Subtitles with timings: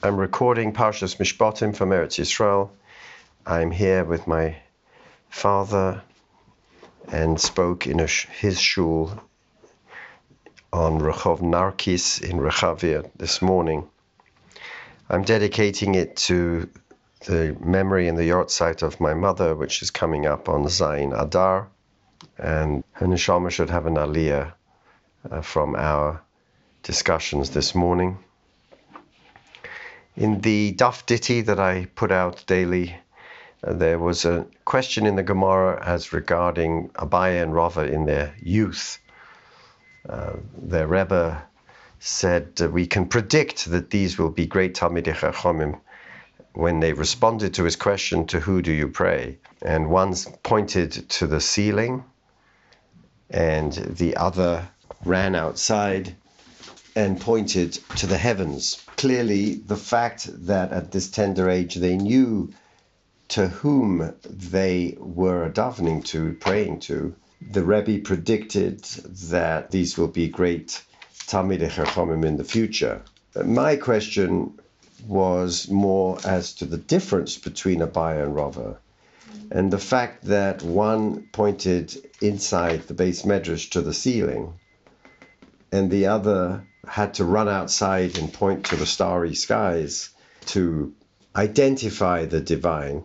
[0.00, 2.70] I'm recording Parshas Mishpatim from Eretz Yisrael.
[3.44, 4.54] I'm here with my
[5.28, 6.02] father
[7.08, 9.20] and spoke in sh- his shul
[10.72, 13.88] on Rehov Narkis in Rechavia this morning.
[15.10, 16.70] I'm dedicating it to
[17.26, 21.66] the memory and the yahrzeit of my mother, which is coming up on Zain Adar,
[22.38, 24.52] and her should have an aliyah
[25.28, 26.22] uh, from our
[26.84, 28.18] discussions this morning.
[30.18, 32.96] In the Daf Ditty that I put out daily,
[33.62, 38.34] uh, there was a question in the Gemara as regarding Abaye and Rava in their
[38.42, 38.98] youth.
[40.08, 41.40] Uh, their Rebbe
[42.00, 45.78] said we can predict that these will be great Talmidei Chachamim
[46.52, 49.38] when they responded to his question, to who do you pray?
[49.62, 52.02] And one pointed to the ceiling,
[53.30, 54.68] and the other
[55.04, 56.16] ran outside
[56.96, 58.84] and pointed to the heavens.
[58.98, 62.52] Clearly, the fact that at this tender age they knew
[63.28, 70.28] to whom they were davening to, praying to, the Rebbe predicted that these will be
[70.28, 70.82] great
[71.28, 73.02] Talmidei Chachamim in the future.
[73.44, 74.58] My question
[75.06, 78.78] was more as to the difference between Abaye and Rava.
[79.52, 84.54] And the fact that one pointed inside the base medrash to the ceiling,
[85.70, 90.10] and the other had to run outside and point to the starry skies
[90.46, 90.92] to
[91.36, 93.04] identify the divine.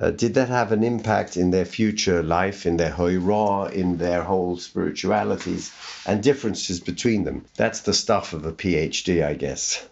[0.00, 4.22] Uh, did that have an impact in their future life, in their hoira, in their
[4.22, 5.72] whole spiritualities,
[6.06, 7.44] and differences between them?
[7.56, 9.86] That's the stuff of a PhD, I guess.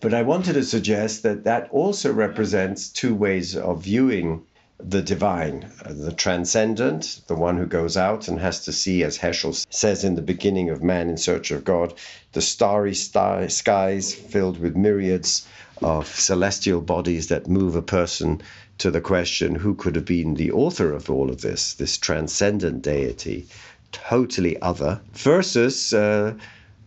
[0.00, 4.42] But I wanted to suggest that that also represents two ways of viewing
[4.80, 9.18] the divine, uh, the transcendent, the one who goes out and has to see, as
[9.18, 11.94] Heschel says in the beginning of Man in Search of God,
[12.32, 15.46] the starry star- skies filled with myriads
[15.82, 18.40] of celestial bodies that move a person
[18.78, 22.82] to the question who could have been the author of all of this, this transcendent
[22.82, 23.46] deity,
[23.90, 25.92] totally other, versus.
[25.92, 26.34] Uh,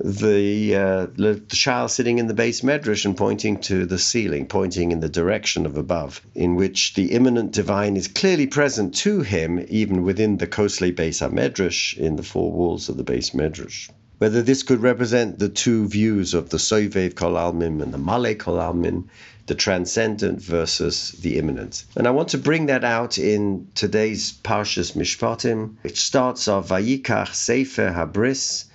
[0.04, 4.92] the, uh, the child sitting in the base medrash and pointing to the ceiling, pointing
[4.92, 9.64] in the direction of above, in which the immanent divine is clearly present to him,
[9.70, 13.90] even within the Kosle Beis HaMedrash, in the four walls of the base medrash.
[14.18, 18.36] Whether this could represent the two views of the Sovev Kol Almin and the Male
[18.36, 19.06] Kol Almin,
[19.48, 21.86] the transcendent versus the immanent.
[21.96, 27.34] And I want to bring that out in today's Parshas Mishpatim, which starts off Vayikach
[27.34, 28.66] Sefer Habris,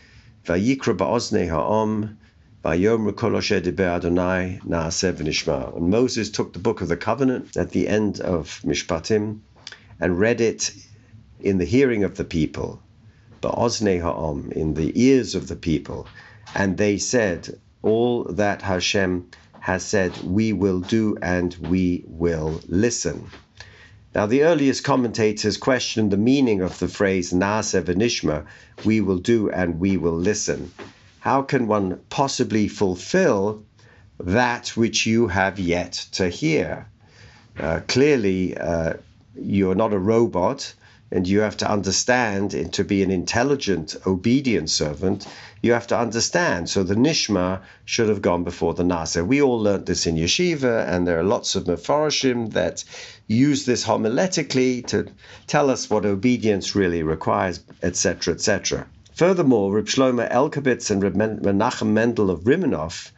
[0.47, 2.17] Vayikra ba'oznei ha'om,
[2.65, 5.77] Adonai na'aseh v'nishma.
[5.77, 9.41] And Moses took the book of the covenant at the end of Mishpatim
[9.99, 10.71] and read it
[11.41, 12.81] in the hearing of the people,
[13.43, 16.07] ba'oznei ha'om, in the ears of the people.
[16.55, 23.27] And they said, all that Hashem has said, we will do and we will listen.
[24.17, 28.47] Now, the earliest commentators questioned the meaning of the phrase Naaseh v'nishma,
[28.83, 30.73] we will do and we will listen.
[31.21, 33.63] How can one possibly fulfill
[34.19, 36.87] that which you have yet to hear?
[37.61, 38.95] Uh, clearly, uh,
[39.39, 40.73] you're not a robot
[41.13, 45.27] and you have to understand and to be an intelligent, obedient servant,
[45.63, 46.69] you have to understand.
[46.69, 49.27] So the Nishma should have gone before the Nasa.
[49.27, 52.85] We all learned this in yeshiva, and there are lots of Mefarshim that
[53.29, 55.07] use this homiletically to
[55.47, 58.87] tell us what obedience really requires, etc., etc.
[59.15, 63.11] Furthermore, Reb Shlomo Elkabitz and Reb Menachem Mendel of Rimenov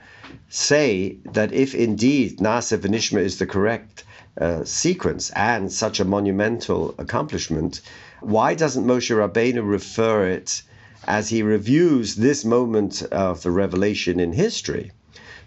[0.50, 4.04] say that if indeed Nasa Nishma is the correct
[4.40, 7.80] uh, sequence and such a monumental accomplishment,
[8.20, 10.62] why doesn't Moshe Rabbeinu refer it
[11.06, 14.92] as he reviews this moment of the revelation in history?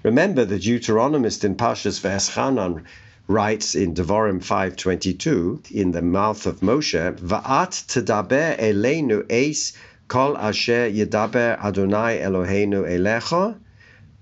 [0.03, 2.83] Remember, the Deuteronomist in Pashas V'eschanan
[3.27, 9.73] writes in Devarim 5.22, in the mouth of Moshe, Va'at tedaber eleinu eis
[10.07, 13.55] kol asher yedaber Adonai Eloheinu elecha,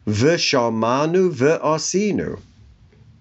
[0.06, 2.40] v'shamanu v'osinu.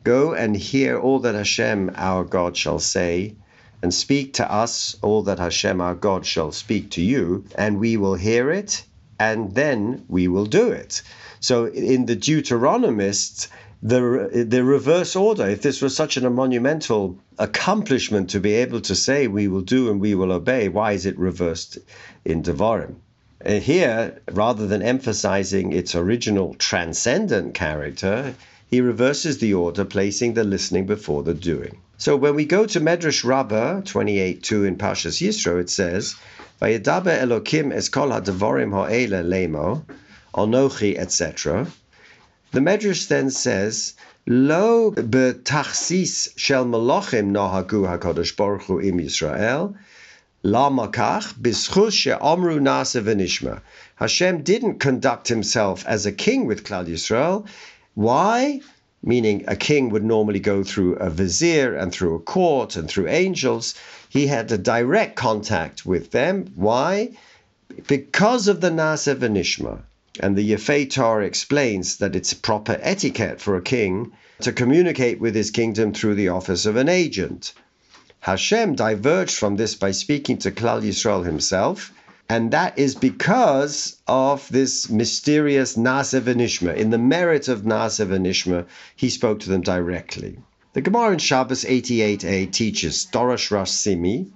[0.08, 3.34] Go and hear all that Hashem our God shall say,
[3.82, 7.98] and speak to us all that Hashem our God shall speak to you, and we
[7.98, 8.84] will hear it,
[9.20, 11.02] and then we will do it.
[11.40, 13.48] So in the Deuteronomists,
[13.82, 15.46] the the reverse order.
[15.46, 19.90] If this was such a monumental accomplishment to be able to say we will do
[19.90, 21.76] and we will obey, why is it reversed
[22.24, 22.94] in Devarim?
[23.44, 28.34] Uh, here, rather than emphasizing its original transcendent character,
[28.68, 31.78] he reverses the order, placing the listening before the doing.
[31.96, 36.14] So when we go to Medrash Rabbah 28.2 in Pashas Yisro, it says,
[36.60, 39.84] Vayedaber Elokim es kol ha'devorim ha'ele lemo,
[40.34, 41.66] onochi, etc.
[42.52, 43.94] The Medrash then says,
[44.26, 49.74] Lo betachsis shel malachim nahagu hakadosh baruch hu im Yisrael,
[50.44, 53.62] lamakach bischus she'amru nasa v'nishma.
[53.94, 57.46] Hashem didn't conduct himself as a king with Klal Yisrael.
[57.98, 58.60] Why?
[59.02, 63.08] Meaning a king would normally go through a vizier and through a court and through
[63.08, 63.74] angels.
[64.08, 66.52] He had a direct contact with them.
[66.54, 67.16] Why?
[67.88, 69.80] Because of the Nasa v'nishma.
[70.20, 74.12] And the Yefeh To'ar explains that it's proper etiquette for a king
[74.42, 77.52] to communicate with his kingdom through the office of an agent.
[78.20, 81.92] Hashem diverged from this by speaking to Klal Yisrael himself,
[82.28, 86.76] and that is because of this mysterious Nasa v'nishma.
[86.76, 90.38] In the merit of Nasa v'nishma, he spoke to them directly.
[90.74, 94.26] The Gemara in Shabbos 88a teaches Dorosh Rav Simi.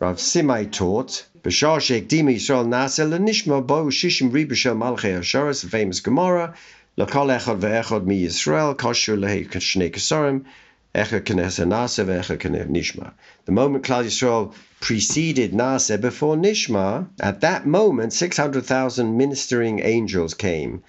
[0.00, 5.68] Rav Simai taught B'shar she'ekdim Yisrael nasa l'nishma bo shishim riba shel malchei Hasharas, a
[5.68, 6.54] famous Gemara,
[6.96, 10.44] l'kol echad ve'echad mi Yisrael, kosher lehi shnei kasarim,
[10.94, 13.12] ve'echad k'neh nishma.
[13.46, 20.82] The moment Klal Yisrael preceded Nasa before Nishma, at that moment 600,000 ministering angels came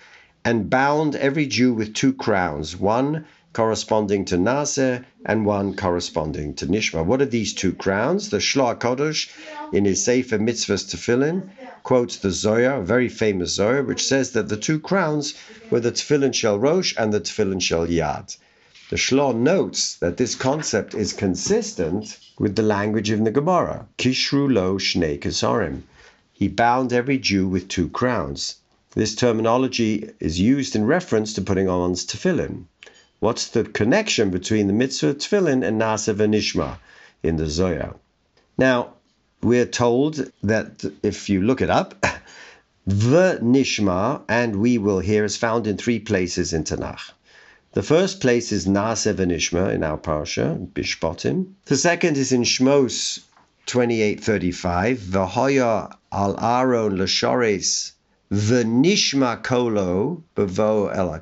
[0.43, 3.23] and bound every Jew with two crowns, one
[3.53, 7.05] corresponding to Nasa and one corresponding to Nishma.
[7.05, 8.29] What are these two crowns?
[8.29, 9.29] The Shloah Kodesh
[9.71, 11.49] in his Sefer Mitzvahs Tefillin
[11.83, 15.33] quotes the Zohar, a very famous Zohar, which says that the two crowns
[15.69, 18.35] were the Tefillin Shel Rosh and the Tefillin Shel Yad.
[18.93, 23.87] The Shloah notes that this concept is consistent with the language of the Gemara.
[23.97, 25.81] Kishru lo shnei kesarim.
[26.31, 28.57] He bound every Jew with two crowns.
[28.91, 32.65] This terminology is used in reference to putting on one's tefillin.
[33.19, 36.77] What's the connection between the mitzvah tefillin and nasa v'nishma
[37.23, 37.95] in the Zohar?
[38.59, 38.93] Now,
[39.41, 42.05] we're told that if you look it up,
[42.87, 47.09] v'nishma and we will hear is found in three places in Tanakh.
[47.73, 51.53] The first place is Nasa v'nishma in our parsha, Mishpotim.
[51.65, 53.21] The second is in Shmos
[53.65, 57.93] 28:35, V'hoya al Aaron l'shores
[58.31, 61.19] v'nishma kolo bevo el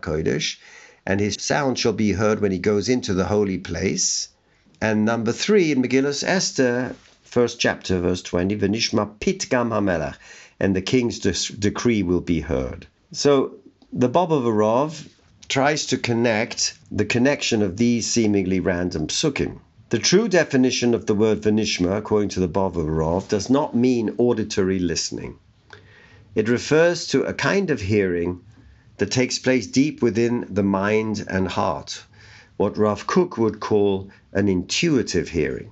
[1.06, 4.28] and his sound shall be heard when he goes into the holy place.
[4.82, 10.18] And number three in Megillah Esther, first chapter, verse 20, V'nishma pitgam hamelach,
[10.60, 12.88] and the king's de- decree will be heard.
[13.14, 13.54] So
[13.94, 15.08] the Bob of Arov
[15.52, 19.60] tries to connect the connection of these seemingly random psukim.
[19.90, 24.80] The true definition of the word Venishma, according to the of does not mean auditory
[24.80, 25.38] listening.
[26.36, 28.40] It refers to a kind of hearing
[28.96, 32.02] that takes place deep within the mind and heart,
[32.56, 35.70] what Rav Kook would call an intuitive hearing.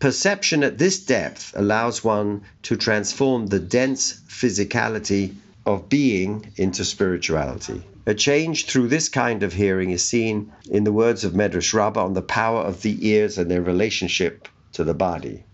[0.00, 7.84] Perception at this depth allows one to transform the dense physicality of being into spirituality.
[8.10, 12.06] A change through this kind of hearing is seen in the words of Medrash Rabbah
[12.06, 15.44] on the power of the ears and their relationship to the body.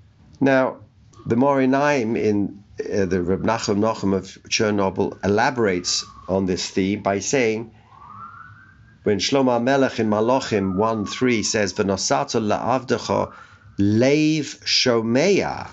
[0.41, 0.79] Now,
[1.27, 7.03] the Me'or Einayim in uh, the Reb Nachum Nochem of Chernobyl elaborates on this theme
[7.03, 7.73] by saying,
[9.03, 13.35] when Shlomo Melech in Malachim 1.3 says, V'nosato la'avdecha
[13.79, 15.67] leiv shomeya.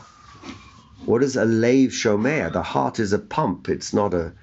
[1.06, 2.52] What is a leiv shomeya?
[2.52, 3.70] The heart is a pump.
[3.70, 4.34] It's not a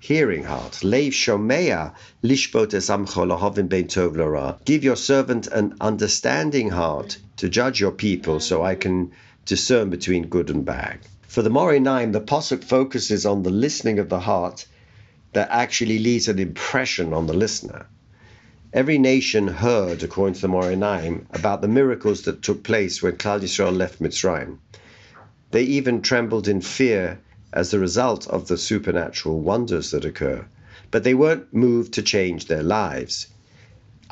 [0.00, 0.72] hearing heart.
[0.82, 1.92] Leiv shomeya
[2.24, 4.64] lishbot esamcho ben tov.
[4.64, 9.12] Give your servant an understanding heart to judge your people so I can
[9.44, 11.00] discern between good and bad.
[11.28, 14.64] For the Me'or Einayim, the Pasuk focuses on the listening of the heart
[15.34, 17.86] that actually leaves an impression on the listener.
[18.72, 23.16] Every nation heard, according to the Me'or Einayim, about the miracles that took place when
[23.16, 24.58] Klal Yisrael left Mitzrayim.
[25.50, 27.18] They even trembled in fear
[27.52, 30.46] as the result of the supernatural wonders that occur,
[30.90, 33.26] but they weren't moved to change their lives.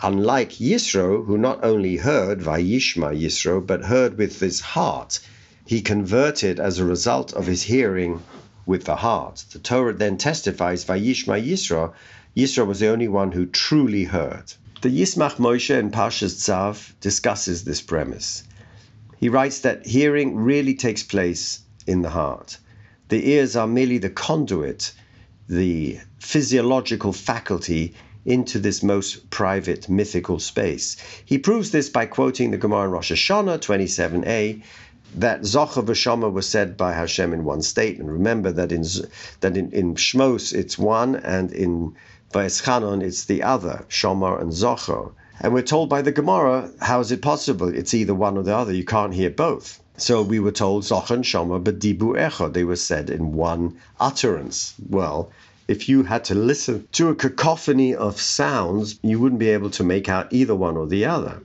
[0.03, 5.21] Unlike Yisro, who not only heard Vayishma Yisro, but heard with his heart,
[5.67, 8.23] he converted as a result of his hearing
[8.65, 9.45] with the heart.
[9.53, 11.93] The Torah then testifies Vayishma Yisro,
[12.37, 14.53] Yisro was the only one who truly heard.
[14.81, 18.45] The Yismach Moshe in Parshas Tzav discusses this premise.
[19.19, 22.59] He writes that hearing really takes place in the heart.
[23.09, 24.93] The ears are merely the conduit,
[25.49, 27.95] the physiological faculty
[28.27, 30.99] into this most private mythical space.
[31.25, 34.63] He proves this by quoting the Gemara in Rosh Hashanah 27a
[35.15, 38.11] that Zocha v'Shama was said by Hashem in one statement.
[38.11, 38.85] Remember that in
[39.41, 41.95] that in, in Shmos it's one and in
[42.33, 45.13] Vayeschanon it's the other, Shomar and Zocher.
[45.41, 47.69] And we're told by the Gemara, how is it possible?
[47.69, 48.75] It's either one or the other.
[48.75, 49.81] You can't hear both.
[50.01, 53.79] So we were told Zocher and Shomar, but Dibu Echad, they were said in one
[53.99, 54.75] utterance.
[54.89, 55.33] Well,
[55.67, 59.83] if you had to listen to a cacophony of sounds, you wouldn't be able to
[59.83, 61.43] make out either one or the other.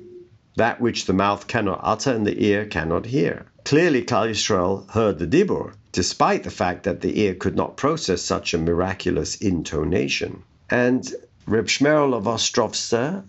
[0.55, 3.47] That which the mouth cannot utter and the ear cannot hear.
[3.65, 8.21] Clearly, Klal Yisrael heard the Dibur, despite the fact that the ear could not process
[8.21, 10.43] such a miraculous intonation.
[10.69, 11.11] And
[11.47, 13.23] Reb Shmerel of Ostrovtsa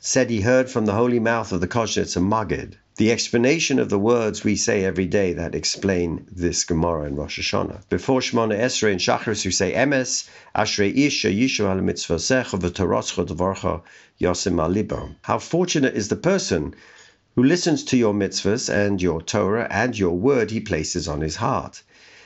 [0.00, 3.98] said he heard from the holy mouth of the Koznitzer Magid the explanation of the
[3.98, 7.88] words we say every day that explain this Gemara in Rosh Hashanah.
[7.88, 13.82] Before Shemona Esrei and Shachris, we say Emes, Ashrei Isha Yishu al mitzvasecha v'toroscha dvarcha
[14.20, 16.74] yosim How fortunate is the person
[17.36, 21.36] who listens to your mitzvahs and your Torah and your word he places on his
[21.36, 21.82] heart.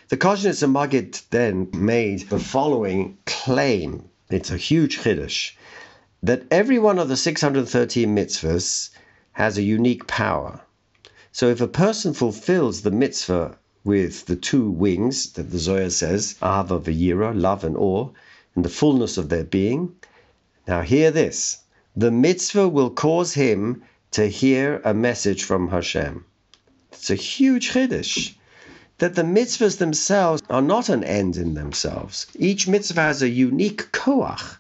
[0.09, 4.05] The Koznitzer Magid then made the following claim.
[4.31, 5.53] It's a huge chiddush
[6.23, 8.91] that every one of the 613 mitzvahs
[9.35, 10.61] has a unique power.
[11.31, 16.37] So if a person fulfills the mitzvah with the two wings that the Zohar says,
[16.43, 18.09] Ava Vayira, love and awe,
[18.57, 19.95] in the fullness of their being,
[20.67, 21.59] now hear this.
[21.97, 26.25] The mitzvah will cause him to hear a message from Hashem.
[26.93, 28.35] It's a huge chiddush
[28.99, 32.27] that the mitzvahs themselves are not an end in themselves.
[32.37, 34.57] Each mitzvah has a unique koach.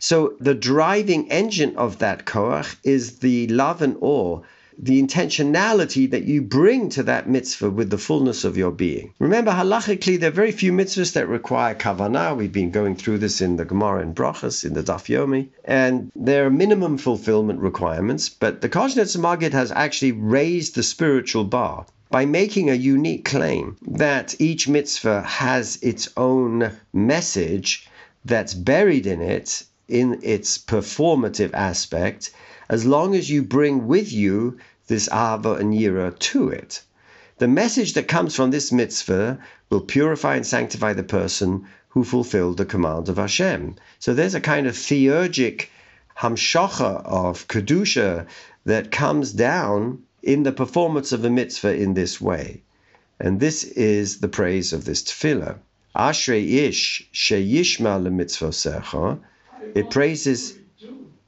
[0.00, 4.42] So the driving engine of that koach is the love and awe
[4.80, 9.12] the intentionality that you bring to that mitzvah with the fullness of your being.
[9.18, 12.36] Remember, halachically, there are very few mitzvahs that require kavanah.
[12.36, 16.12] We've been going through this in the Gemara and Brachas, in the Daf Yomi, and
[16.14, 21.84] there are minimum fulfillment requirements, but the Koznitzer Magid has actually raised the spiritual bar
[22.10, 27.88] by making a unique claim that each mitzvah has its own message
[28.24, 32.30] that's buried in it in its performative aspect
[32.68, 36.82] as long as you bring with you this Ava and Yira to it.
[37.38, 39.38] The message that comes from this mitzvah
[39.70, 43.76] will purify and sanctify the person who fulfilled the command of Hashem.
[43.98, 45.68] So there's a kind of theurgic
[46.18, 48.26] hamshacha of kedusha
[48.64, 52.62] that comes down in the performance of a mitzvah in this way.
[53.20, 55.56] And this is the praise of this tefillah.
[55.96, 59.20] Ashrei ish sheyishma lemitzvosecha.
[59.74, 60.54] It praises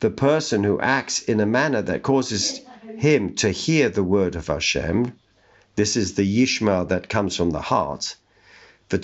[0.00, 2.62] the person who acts in a manner that causes
[2.96, 5.12] him to hear the word of Hashem.
[5.76, 8.16] This is the Yishma that comes from the heart.
[8.90, 9.02] And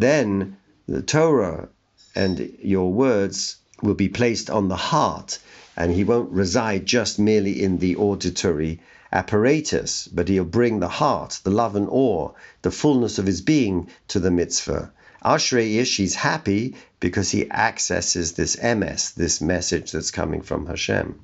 [0.00, 0.56] then
[0.88, 1.68] the Torah
[2.14, 5.38] and your words will be placed on the heart,
[5.76, 8.80] and he won't reside just merely in the auditory
[9.12, 12.30] apparatus, but he'll bring the heart, the love and awe,
[12.62, 14.90] the fullness of his being to the mitzvah.
[15.24, 21.20] Ashrei Ish, he's happy because he accesses this MS, this message that's coming from Hashem.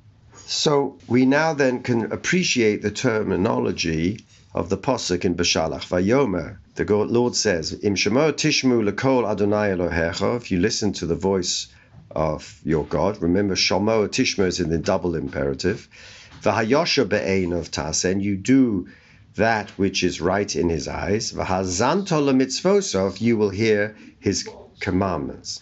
[0.46, 4.20] So we now then can appreciate the terminology
[4.54, 6.58] of the posuk in Beshalach Vayomer.
[6.76, 11.68] The Lord says, "Im shemo tishmu lekol Adonai Elohecha." If you listen to the voice
[12.10, 15.88] of your God, remember shomo tishmu is in the double imperative.
[16.42, 18.86] V'hayosha be'ein of tas, and you do
[19.36, 21.32] that which is right in his eyes.
[21.32, 24.48] mitzvosov, you will hear his
[24.80, 25.60] commandments.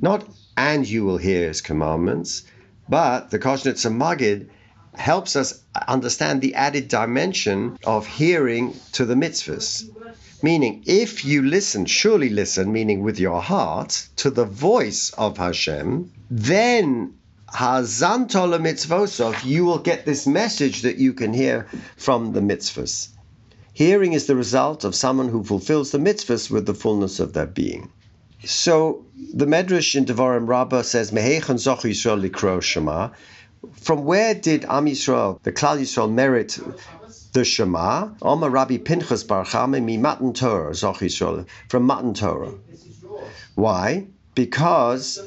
[0.00, 2.42] Not and you will hear his commandments,
[2.88, 4.48] but the Koznitzer Magid
[4.94, 9.84] helps us understand the added dimension of hearing to the mitzvahs.
[10.42, 16.10] Meaning, if you listen, surely listen, meaning with your heart, to the voice of Hashem,
[16.30, 17.14] then
[17.54, 21.66] Hazantola mitzvosov, you will get this message that you can hear
[21.96, 23.08] from the mitzvahs.
[23.72, 27.46] Hearing is the result of someone who fulfills the mitzvahs with the fullness of their
[27.46, 27.90] being.
[28.44, 29.04] So
[29.34, 33.10] the Medrash in Devarim Rabbah says, Mehechan Zoch Yisrael likro Shema.
[33.74, 36.58] From where did Am Yisrael, the Klal Yisrael, merit
[37.32, 38.08] the Shema?
[38.22, 42.54] Oma Rabbi Pinchas Bar Chame mi Matan Torah, Zoch Yisrael, from Matan Torah.
[43.56, 44.06] Why?
[44.34, 45.20] Because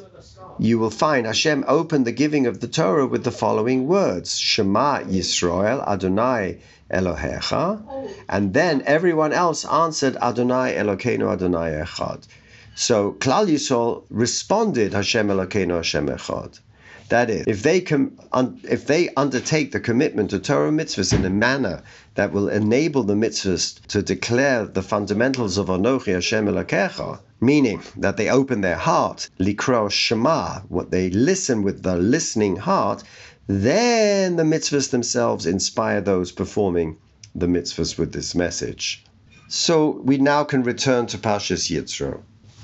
[0.59, 4.99] you will find Hashem opened the giving of the Torah with the following words Shema
[4.99, 6.59] Yisrael, Adonai
[6.91, 7.81] Elohecha,
[8.29, 12.27] and then everyone else answered Adonai Elokeinu Adonai Echad.
[12.75, 16.59] So Klal Yisrael responded Hashem Elokeinu Hashem Echad.
[17.09, 21.25] That is, if they com- un- if they undertake the commitment to Torah mitzvahs in
[21.25, 21.83] a manner
[22.15, 28.17] that will enable the mitzvahs to declare the fundamentals of Anochi Hashem Elokecha, meaning that
[28.17, 33.03] they open their heart, likro shema, what they listen with the listening heart,
[33.47, 36.97] then the mitzvahs themselves inspire those performing
[37.35, 39.03] the mitzvahs with this message.
[39.49, 42.21] So we now can return to Pashas Yisro,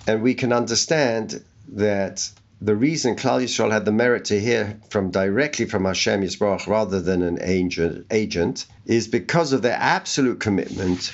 [0.07, 1.43] and we can understand
[1.73, 2.29] that
[2.61, 6.99] the reason Klal Yisrael had the merit to hear from directly from Hashem Yisroch rather
[6.99, 11.11] than an agent, agent is because of their absolute commitment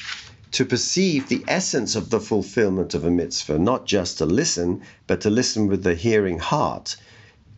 [0.54, 5.22] to perceive the essence of the fulfillment of a mitzvah, not just to listen, but
[5.22, 6.96] to listen with the hearing heart.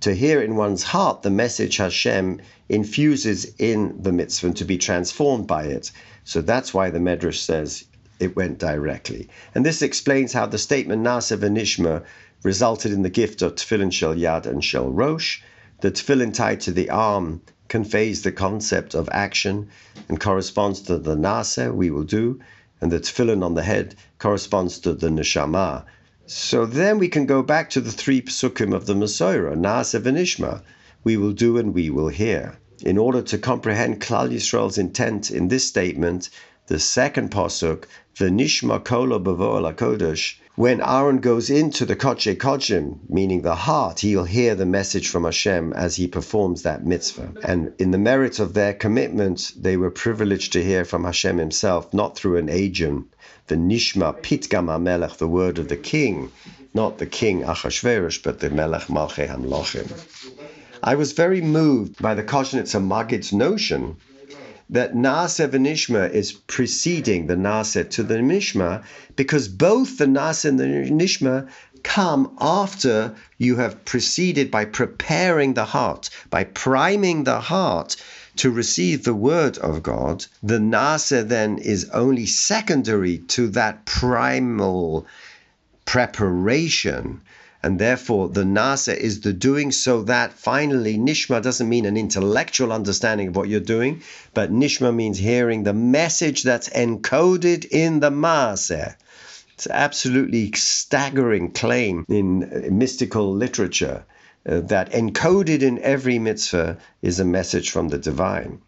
[0.01, 4.77] To hear in one's heart the message Hashem infuses in the mitzvah and to be
[4.77, 5.91] transformed by it.
[6.25, 7.85] So that's why the Medrash says
[8.19, 9.29] it went directly.
[9.55, 12.03] And this explains how the statement Nasa v'nishma
[12.43, 15.41] resulted in the gift of tefillin shel yad and shel rosh.
[15.81, 19.69] The tefillin tied to the arm conveys the concept of action
[20.07, 22.39] and corresponds to the nasa we will do,
[22.79, 25.83] and the tefillin on the head corresponds to the neshama.
[26.25, 30.61] So then we can go back to the three psukim of the Masorah, nasa v'nishma,
[31.03, 32.57] we will do and we will hear.
[32.85, 36.29] In order to comprehend Klal Yisrael's intent in this statement,
[36.67, 43.43] the second pasuk, v'nishma kola b'vo'el kodesh, when Aaron goes into the Koche Kodshim, meaning
[43.43, 47.31] the heart, he'll hear the message from Hashem as he performs that mitzvah.
[47.43, 51.93] And in the merit of their commitment, they were privileged to hear from Hashem himself,
[51.93, 53.05] not through an agent.
[53.45, 56.31] The Nishma Pitgam Melech, the word of the king,
[56.73, 59.91] not the king Achashverosh, but the Melech Malchei Hamlochim.
[60.81, 63.97] I was very moved by the Koshnitzer Magid's notion
[64.69, 68.83] that Naaseh Nishma is preceding the Naaseh to the Nishma
[69.15, 71.47] because both the Naaseh and the Nishma
[71.83, 77.95] come after you have preceded by preparing the heart, by priming the heart
[78.35, 80.25] to receive the word of God.
[80.43, 85.07] The Naaseh then is only secondary to that primal
[85.85, 87.21] preparation
[87.67, 92.71] and therefore, the nasa is the doing so that finally Nishma doesn't mean an intellectual
[92.71, 98.09] understanding of what you're doing, but Nishma means hearing the message that's encoded in the
[98.09, 98.95] Maaseh.
[99.53, 104.05] It's an absolutely staggering claim in uh, mystical literature
[104.47, 108.61] uh, that encoded in every mitzvah is a message from the divine.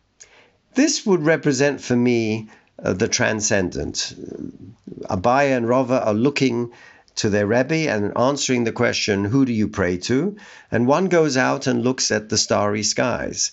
[0.74, 2.50] This would represent for me
[2.84, 4.14] uh, the transcendent.
[5.04, 6.74] Abaya and Rava are looking
[7.20, 10.38] to their Rebbe and answering the question, Who do you pray to?
[10.72, 13.52] And one goes out and looks at the starry skies.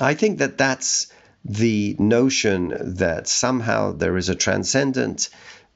[0.00, 1.06] I think that that's
[1.44, 5.28] the notion that somehow there is a transcendent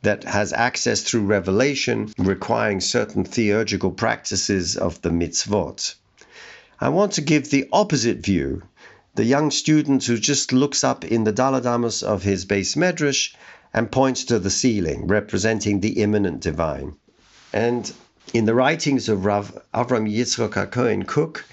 [0.03, 5.95] that has access through revelation, requiring certain theurgical practices of the mitzvot.
[6.81, 8.63] I want to give the opposite view.
[9.15, 13.33] The young student who just looks up in the daled amos of his base medrash
[13.73, 16.97] and points to the ceiling, representing the immanent divine.
[17.53, 17.91] And
[18.35, 21.47] in the writings of Rav Avram Yitzchok HaKohen Kook,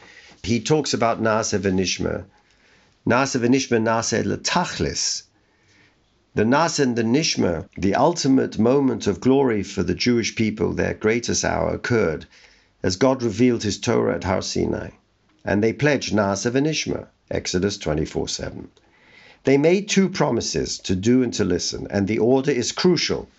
[0.43, 2.25] he talks about Nasa v'nishma.
[3.07, 5.23] Nasa v'nishma nasa l'tachlis.
[6.33, 10.93] The Nasa and the Nishma, the ultimate moment of glory for the Jewish people, their
[10.93, 12.25] greatest hour, occurred
[12.83, 14.89] as God revealed his Torah at Har Sinai.
[15.45, 18.67] And they pledged Nasa v'nishma, Exodus 24 7.
[19.45, 23.29] They made two promises to do and to listen, and the order is crucial.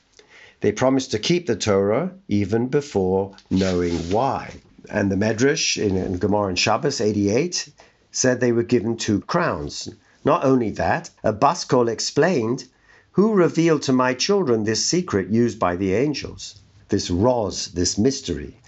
[0.63, 4.55] They promised to keep the Torah even before knowing why.
[4.89, 7.69] And the Medrash in, Gemara and Shabbos 88
[8.11, 9.91] said they were given two crowns.
[10.25, 12.65] Not only that, a Bas Kol explained,
[13.13, 16.61] Who revealed to my children this secret used by the angels?
[16.89, 18.59] This Roz, this mystery.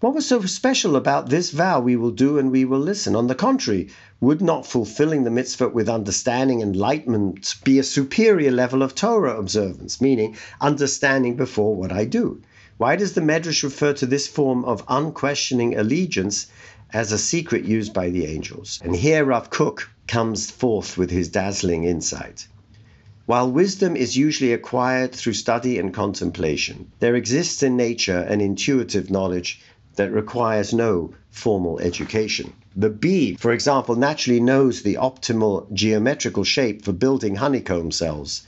[0.00, 1.80] What was so special about this vow?
[1.80, 3.16] We will do and we will listen.
[3.16, 3.88] On the contrary,
[4.20, 9.36] would not fulfilling the mitzvah with understanding and enlightenment be a superior level of Torah
[9.36, 12.40] observance, meaning understanding before what I do?
[12.76, 16.46] Why does the Medrash refer to this form of unquestioning allegiance
[16.92, 18.80] as a secret used by the angels?
[18.84, 22.46] And here Rav Kook comes forth with his dazzling insight.
[23.26, 29.10] While wisdom is usually acquired through study and contemplation, there exists in nature an intuitive
[29.10, 29.60] knowledge
[29.98, 32.52] that requires no formal education.
[32.74, 38.42] The bee, for example, naturally knows the optimal geometrical shape for building honeycomb cells.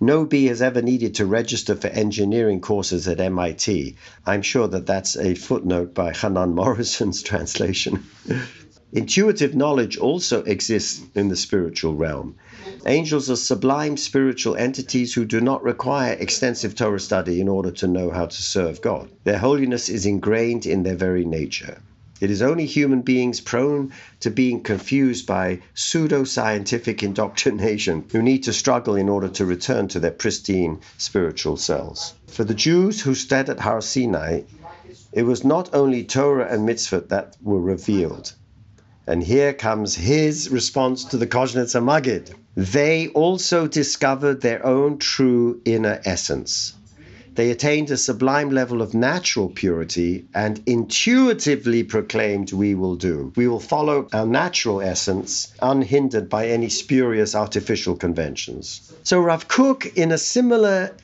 [0.00, 3.96] No bee has ever needed to register for engineering courses at MIT.
[4.26, 8.04] I'm sure that that's a footnote by Chanan Morrison's translation.
[8.96, 12.36] Intuitive knowledge also exists in the spiritual realm.
[12.86, 17.88] Angels are sublime spiritual entities who do not require extensive Torah study in order to
[17.88, 19.10] know how to serve God.
[19.24, 21.78] Their holiness is ingrained in their very nature.
[22.20, 28.44] It is only human beings prone to being confused by pseudo scientific indoctrination who need
[28.44, 32.14] to struggle in order to return to their pristine spiritual selves.
[32.28, 34.42] For the Jews who stayed at Har Sinai,
[35.12, 38.34] it was not only Torah and mitzvot that were revealed,
[39.06, 42.34] and here comes his response to the Koshnitzer Magid.
[42.56, 46.74] They also discovered their own true inner essence.
[47.34, 53.32] They attained a sublime level of natural purity and intuitively proclaimed, We will do.
[53.34, 58.92] We will follow our natural essence, unhindered by any spurious artificial conventions.
[59.02, 60.94] So Rav Kook, in a similar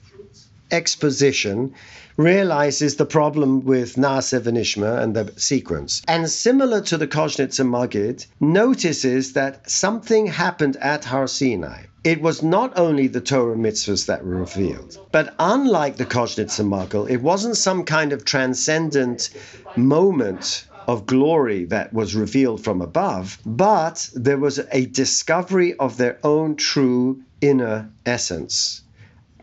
[0.71, 1.75] exposition
[2.17, 6.03] realizes the problem with Na'aseh V'Nishma and the sequence.
[6.07, 11.85] And similar to the Koznitzer Magid, notices that something happened at Har Sinai.
[12.05, 17.11] It was not only the Torah mitzvahs that were revealed, but unlike the Koznitzer Magid,
[17.11, 19.31] it wasn't some kind of transcendent
[19.77, 26.19] moment of glory that was revealed from above, but there was a discovery of their
[26.25, 28.83] own true inner essence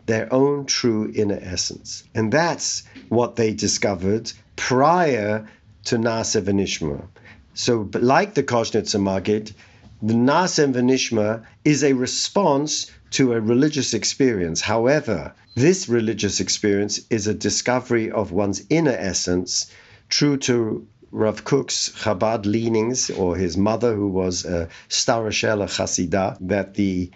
[0.08, 2.02] their own true inner essence.
[2.14, 5.46] And that's what they discovered prior
[5.84, 7.06] to Na'aseh V'Nishma.
[7.52, 9.52] So, like the Koznitzer Magid,
[10.02, 14.62] the Na'aseh V'Nishma is a response to a religious experience.
[14.62, 19.70] However, this religious experience is a discovery of one's inner essence,
[20.08, 26.74] true to Rav Kook's Chabad leanings, or his mother, who was a Starashela Chasida, that
[26.74, 27.10] the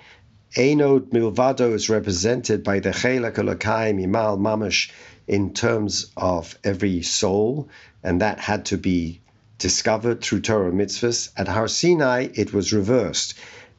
[0.56, 4.90] Enod Milvado is represented by the Chelak Elokai Mimal Mamash
[5.26, 7.70] in terms of every soul,
[8.02, 9.22] and that had to be
[9.56, 11.30] discovered through Torah mitzvahs.
[11.38, 13.32] At Har Sinai, it was reversed,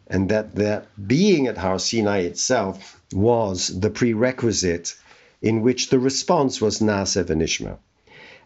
[0.07, 4.95] and that that being at Har Sinai itself was the prerequisite
[5.43, 7.77] in which the response was Na'aseh V'Nishma.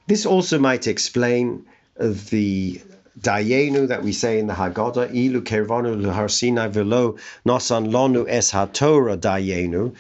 [0.08, 2.82] This also might explain the
[3.28, 8.54] Dayenu that we say in the Haggadah, Ilu Kervanu Har Sinai Velo Nosan Lonu Es
[8.54, 9.94] HaTorah Dayenu,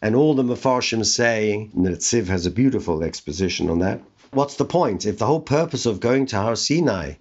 [0.00, 4.00] and all the Mefarshim say, Netziv has a beautiful exposition on that.
[4.32, 5.06] What's the point?
[5.06, 7.12] If the whole purpose of going to Har Sinai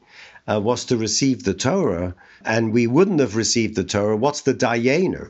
[0.47, 4.55] uh, was to receive the Torah, and we wouldn't have received the Torah, what's the
[4.55, 5.29] Dayenu?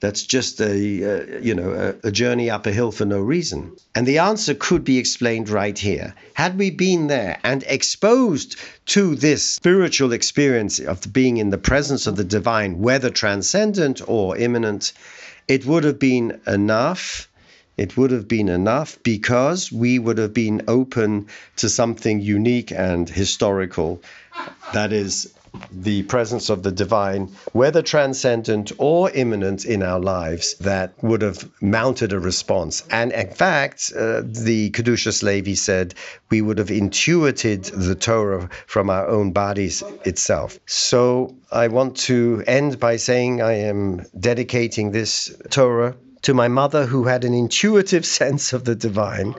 [0.00, 3.72] That's just a uh, you know a, a, journey up a hill for no reason.
[3.94, 6.14] And the answer could be explained right here.
[6.34, 12.06] Had we been there and exposed to this spiritual experience of being in the presence
[12.06, 14.92] of the divine, whether transcendent or immanent,
[15.48, 17.28] it would have been enough.
[17.76, 21.26] It would have been enough because we would have been open
[21.56, 24.00] to something unique and historical.
[24.72, 25.32] That is
[25.70, 31.48] the presence of the divine, whether transcendent or immanent in our lives, that would have
[31.60, 32.82] mounted a response.
[32.90, 35.94] And in fact, uh, the Kedushas Levi said
[36.30, 40.58] we would have intuited the Torah from our own bodies itself.
[40.66, 46.86] So I want to end by saying I am dedicating this Torah to my mother,
[46.86, 49.34] who had an intuitive sense of the divine.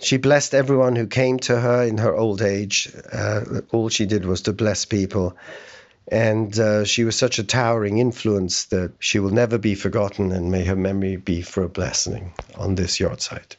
[0.00, 2.92] She blessed everyone who came to her in her old age.
[3.12, 5.36] Uh, all she did was to bless people.
[6.08, 10.50] And uh, she was such a towering influence that she will never be forgotten, and
[10.50, 13.56] may her memory be for a blessing on this yahrzeit.